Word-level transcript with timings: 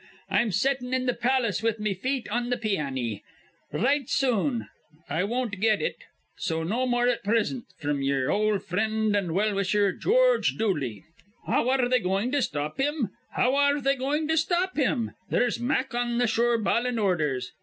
I'm 0.31 0.51
settin' 0.51 0.95
in 0.95 1.05
the 1.05 1.13
palace 1.13 1.61
with 1.61 1.79
me 1.79 1.93
feet 1.93 2.27
on 2.31 2.49
th' 2.49 2.59
pianny. 2.59 3.21
Write 3.71 4.09
soon. 4.09 4.67
I 5.07 5.23
won't 5.23 5.59
get 5.59 5.79
it. 5.79 5.95
So 6.39 6.63
no 6.63 6.87
more 6.87 7.07
at 7.07 7.23
prisint, 7.23 7.65
fr'm 7.77 8.01
ye'er 8.01 8.31
ol' 8.31 8.57
frind 8.57 9.15
an' 9.15 9.35
well 9.35 9.53
wisher, 9.53 9.93
George 9.93 10.55
Dooley.' 10.57 11.03
"How 11.45 11.69
ar 11.69 11.83
re 11.83 11.87
they 11.87 11.99
goin' 11.99 12.31
to 12.31 12.41
stop 12.41 12.79
him? 12.79 13.09
How 13.33 13.53
ar 13.53 13.75
re 13.75 13.81
they 13.81 13.95
goin' 13.95 14.27
to 14.29 14.37
stop 14.37 14.75
him? 14.75 15.11
There's 15.29 15.59
Mack 15.59 15.93
on 15.93 16.17
th' 16.19 16.27
shore 16.27 16.57
bawlin' 16.57 16.97
ordhers. 16.97 17.51